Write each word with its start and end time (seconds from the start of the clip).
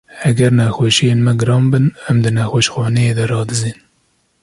Heger 0.19 0.53
nexweşiyên 0.59 1.19
me 1.25 1.33
giran 1.39 1.65
bin, 1.71 1.85
em 2.09 2.17
di 2.23 2.31
nexweşxaneyê 2.39 3.11
de 3.17 3.23
radizên. 3.31 3.77